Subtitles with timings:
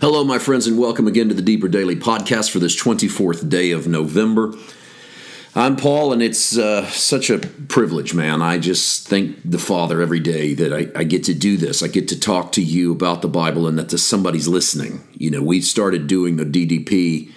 [0.00, 3.70] Hello, my friends, and welcome again to the Deeper Daily Podcast for this 24th day
[3.70, 4.52] of November.
[5.54, 8.42] I'm Paul, and it's uh, such a privilege, man.
[8.42, 11.80] I just thank the Father every day that I, I, get to do this.
[11.80, 15.06] I get to talk to you about the Bible and that somebody's listening.
[15.12, 17.32] You know, we started doing the DDP,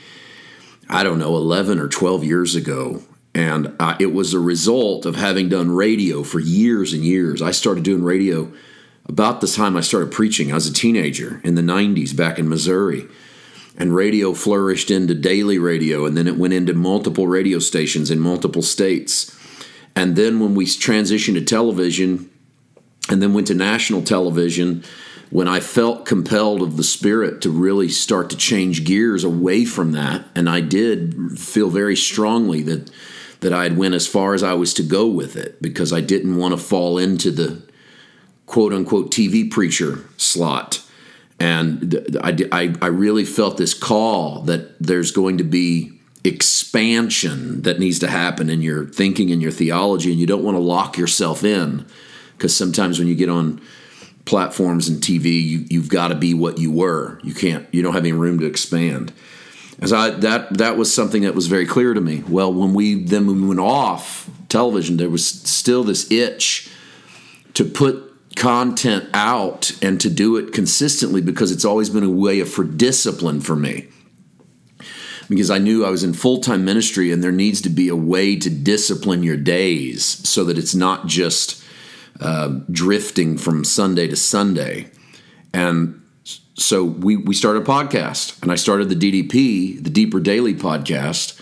[0.90, 3.04] I don't know, 11 or 12 years ago.
[3.36, 7.40] And uh, it was a result of having done radio for years and years.
[7.40, 8.52] I started doing radio
[9.08, 10.52] about the time I started preaching.
[10.52, 13.08] I was a teenager in the 90s back in Missouri.
[13.80, 18.20] And radio flourished into daily radio, and then it went into multiple radio stations in
[18.20, 19.38] multiple states.
[19.96, 22.30] And then when we transitioned to television,
[23.10, 24.84] and then went to national television,
[25.30, 29.92] when I felt compelled of the Spirit to really start to change gears away from
[29.92, 32.90] that, and I did feel very strongly that
[33.40, 36.02] that I had went as far as I was to go with it because I
[36.02, 37.62] didn't want to fall into the
[38.48, 40.82] quote unquote TV preacher slot.
[41.40, 45.94] And I, I, I really felt this call that there's going to be
[46.24, 50.56] expansion that needs to happen in your thinking and your theology, and you don't want
[50.56, 51.86] to lock yourself in
[52.36, 53.62] because sometimes when you get on
[54.26, 57.20] platforms and TV, you, you've got to be what you were.
[57.24, 59.14] You can't, you don't have any room to expand.
[59.80, 62.24] As I that that was something that was very clear to me.
[62.28, 66.68] Well, when we then we went off television, there was still this itch
[67.54, 68.07] to put
[68.38, 72.64] content out and to do it consistently because it's always been a way of for
[72.64, 73.88] discipline for me
[75.30, 77.96] because I knew I was in full time ministry and there needs to be a
[77.96, 81.64] way to discipline your days so that it's not just
[82.20, 84.90] uh, drifting from Sunday to Sunday.
[85.54, 86.02] And
[86.56, 91.40] so we, we started a podcast and I started the DDP, the Deeper Daily podcast,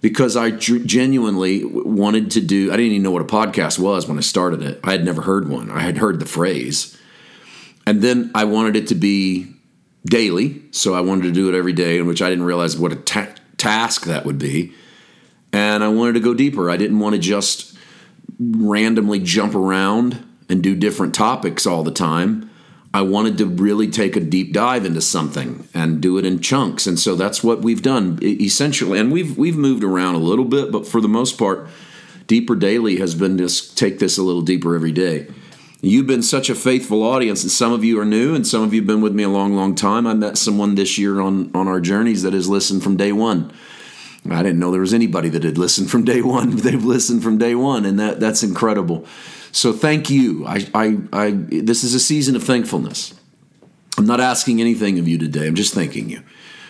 [0.00, 2.72] because I genuinely wanted to do.
[2.72, 4.80] I didn't even know what a podcast was when I started it.
[4.82, 5.70] I had never heard one.
[5.70, 6.98] I had heard the phrase,
[7.86, 9.54] and then I wanted it to be
[10.06, 10.62] daily.
[10.70, 12.96] So I wanted to do it every day, in which I didn't realize what a
[12.96, 14.72] ta- task that would be.
[15.52, 16.70] And I wanted to go deeper.
[16.70, 17.76] I didn't want to just
[18.38, 22.49] randomly jump around and do different topics all the time.
[22.92, 26.86] I wanted to really take a deep dive into something and do it in chunks,
[26.86, 28.98] and so that's what we've done essentially.
[28.98, 31.68] And we've we've moved around a little bit, but for the most part,
[32.26, 35.28] Deeper Daily has been just take this a little deeper every day.
[35.82, 38.74] You've been such a faithful audience, and some of you are new, and some of
[38.74, 40.06] you have been with me a long, long time.
[40.06, 43.52] I met someone this year on on our journeys that has listened from day one.
[44.28, 46.56] I didn't know there was anybody that had listened from day one.
[46.56, 49.06] They've listened from day one, and that that's incredible.
[49.52, 50.46] So thank you.
[50.46, 53.14] I, I, I, this is a season of thankfulness.
[53.98, 55.46] I'm not asking anything of you today.
[55.46, 56.22] I'm just thanking you.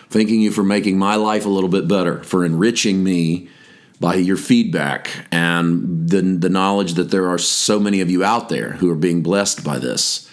[0.09, 3.49] Thanking you for making my life a little bit better, for enriching me
[4.01, 8.49] by your feedback and the, the knowledge that there are so many of you out
[8.49, 10.29] there who are being blessed by this.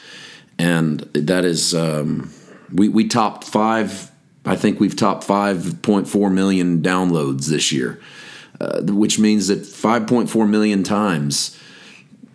[0.59, 2.33] And that is, um,
[2.73, 4.11] we, we topped five,
[4.45, 8.01] I think we've topped 5.4 million downloads this year,
[8.59, 11.57] uh, which means that 5.4 million times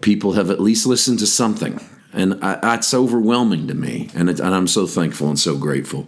[0.03, 1.80] people have at least listened to something.
[2.14, 4.09] And I, that's overwhelming to me.
[4.14, 6.08] And, it, and I'm so thankful and so grateful.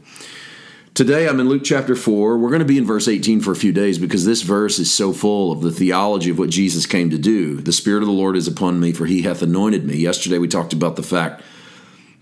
[0.94, 2.38] Today I'm in Luke chapter 4.
[2.38, 4.94] We're going to be in verse 18 for a few days because this verse is
[4.94, 7.56] so full of the theology of what Jesus came to do.
[7.56, 9.98] The Spirit of the Lord is upon me, for he hath anointed me.
[9.98, 11.42] Yesterday we talked about the fact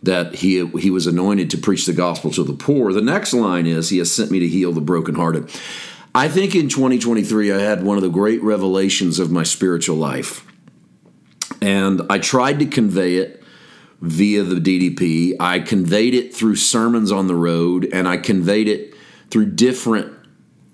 [0.02, 2.94] that he, he was anointed to preach the gospel to the poor.
[2.94, 5.50] The next line is, He has sent me to heal the brokenhearted.
[6.16, 10.46] I think in 2023 I had one of the great revelations of my spiritual life.
[11.64, 13.42] And I tried to convey it
[14.02, 15.38] via the DDP.
[15.40, 18.94] I conveyed it through sermons on the road, and I conveyed it
[19.32, 20.14] through different,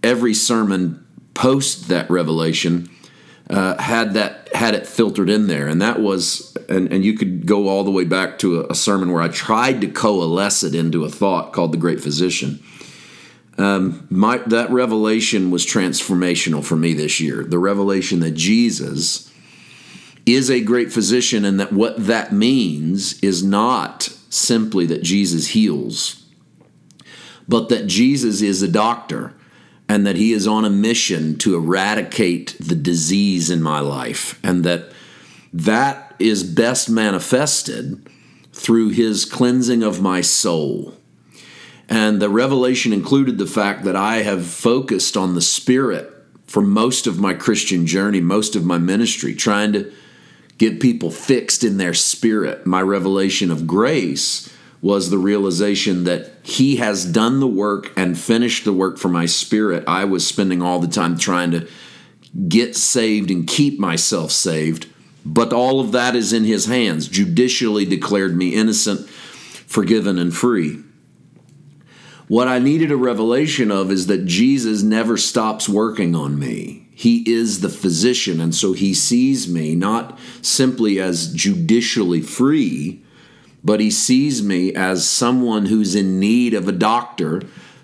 [0.02, 1.06] every sermon
[1.36, 2.90] post that revelation.
[3.52, 7.46] Uh, had that had it filtered in there, and that was, and, and you could
[7.46, 10.74] go all the way back to a, a sermon where I tried to coalesce it
[10.74, 12.64] into a thought called the Great Physician.
[13.60, 17.44] Um, my, that revelation was transformational for me this year.
[17.44, 19.29] The revelation that Jesus
[20.36, 26.26] is a great physician, and that what that means is not simply that Jesus heals,
[27.48, 29.34] but that Jesus is a doctor
[29.88, 34.64] and that he is on a mission to eradicate the disease in my life, and
[34.64, 34.92] that
[35.52, 38.08] that is best manifested
[38.54, 40.94] through his cleansing of my soul.
[41.88, 46.14] And the revelation included the fact that I have focused on the Spirit
[46.46, 49.92] for most of my Christian journey, most of my ministry, trying to
[50.60, 52.68] get people fixed in their spirit.
[52.68, 58.66] My revelation of grace was the realization that He has done the work and finished
[58.66, 59.84] the work for my spirit.
[59.88, 61.68] I was spending all the time trying to
[62.48, 64.88] get saved and keep myself saved,
[65.26, 70.84] but all of that is in His hands, judicially declared me innocent, forgiven, and free.
[72.28, 76.89] What I needed a revelation of is that Jesus never stops working on me.
[77.00, 83.02] He is the physician, and so he sees me not simply as judicially free,
[83.64, 87.44] but he sees me as someone who's in need of a doctor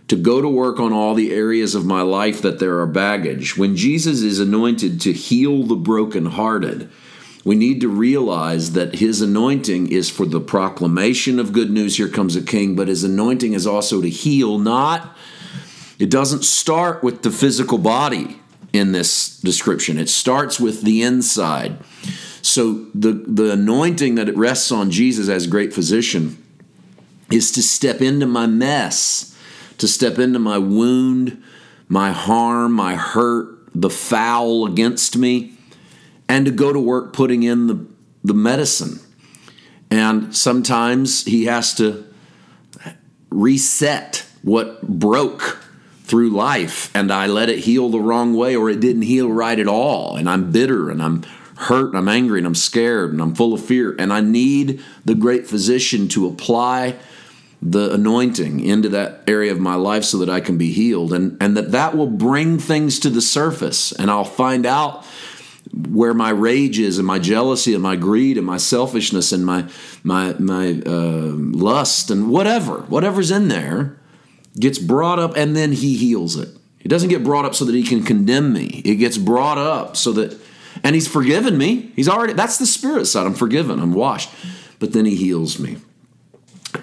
[0.09, 3.55] to go to work on all the areas of my life that there are baggage.
[3.55, 6.89] When Jesus is anointed to heal the brokenhearted,
[7.45, 12.09] we need to realize that his anointing is for the proclamation of good news here
[12.09, 15.15] comes a king but his anointing is also to heal not
[15.99, 18.41] it doesn't start with the physical body
[18.75, 21.77] in this description it starts with the inside
[22.41, 26.41] so the the anointing that it rests on Jesus as great physician
[27.31, 29.37] is to step into my mess
[29.77, 31.41] to step into my wound
[31.87, 35.55] my harm my hurt the foul against me
[36.27, 37.85] and to go to work putting in the,
[38.23, 38.99] the medicine.
[39.91, 42.05] And sometimes he has to
[43.29, 45.63] reset what broke
[46.05, 49.59] through life, and I let it heal the wrong way, or it didn't heal right
[49.59, 50.15] at all.
[50.15, 51.23] And I'm bitter and I'm
[51.57, 53.95] hurt and I'm angry and I'm scared and I'm full of fear.
[53.97, 56.97] And I need the great physician to apply
[57.61, 61.35] the anointing into that area of my life so that I can be healed and
[61.41, 65.03] and that that will bring things to the surface and I'll find out
[65.73, 69.67] where my rage is and my jealousy and my greed and my selfishness and my
[70.03, 73.97] my my uh, lust and whatever whatever's in there
[74.59, 76.49] gets brought up and then he heals it.
[76.79, 78.81] It doesn't get brought up so that he can condemn me.
[78.85, 80.39] It gets brought up so that
[80.83, 81.91] and he's forgiven me.
[81.95, 83.25] He's already that's the spirit side.
[83.25, 83.79] I'm forgiven.
[83.79, 84.29] I'm washed.
[84.79, 85.77] But then he heals me.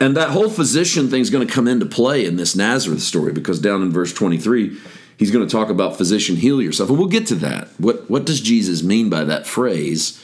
[0.00, 3.32] And that whole physician thing is going to come into play in this nazareth story
[3.32, 4.78] because down in verse 23
[5.18, 6.88] he's going to talk about physician heal yourself.
[6.90, 7.68] And we'll get to that.
[7.78, 10.22] What what does jesus mean by that phrase?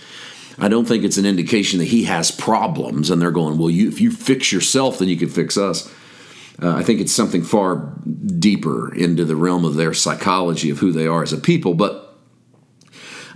[0.60, 3.86] I don't think it's an indication that he has problems and they're going well you
[3.86, 5.92] if you fix yourself then you can fix us
[6.62, 7.94] uh, i think it's something far
[8.26, 12.04] deeper into the realm of their psychology of who they are as a people but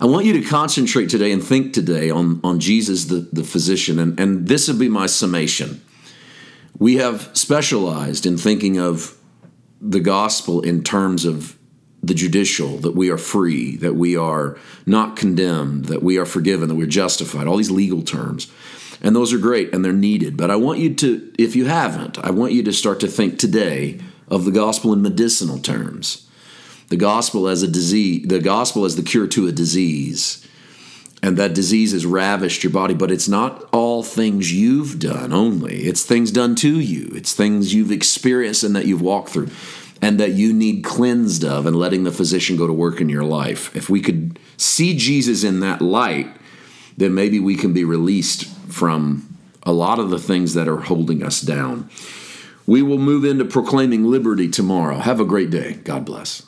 [0.00, 4.00] I want you to concentrate today and think today on, on Jesus, the, the physician,
[4.00, 5.80] and, and this would be my summation.
[6.76, 9.16] We have specialized in thinking of
[9.80, 11.56] the gospel in terms of
[12.02, 16.68] the judicial, that we are free, that we are not condemned, that we are forgiven,
[16.68, 18.50] that we're justified, all these legal terms.
[19.02, 20.36] And those are great and they're needed.
[20.36, 23.38] But I want you to, if you haven't, I want you to start to think
[23.38, 26.28] today of the gospel in medicinal terms.
[26.88, 30.46] The gospel as a disease, the gospel as the cure to a disease.
[31.20, 35.82] And that disease has ravished your body, but it's not all things you've done only.
[35.82, 37.10] It's things done to you.
[37.14, 39.48] It's things you've experienced and that you've walked through
[40.00, 43.22] and that you need cleansed of and letting the physician go to work in your
[43.22, 43.74] life.
[43.74, 46.26] If we could see Jesus in that light,
[46.96, 51.22] then maybe we can be released from a lot of the things that are holding
[51.22, 51.88] us down.
[52.66, 54.98] We will move into proclaiming liberty tomorrow.
[54.98, 55.74] Have a great day.
[55.84, 56.46] God bless.